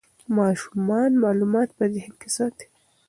ماشومان 0.37 1.11
معلومات 1.23 1.69
په 1.77 1.83
ذهن 1.93 2.13
کې 2.21 2.29
ساتي. 2.37 2.67